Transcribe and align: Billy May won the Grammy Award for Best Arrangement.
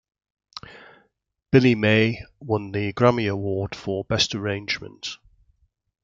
Billy 1.51 1.75
May 1.75 2.23
won 2.39 2.71
the 2.71 2.91
Grammy 2.91 3.29
Award 3.31 3.75
for 3.75 4.03
Best 4.03 4.33
Arrangement. 4.33 5.19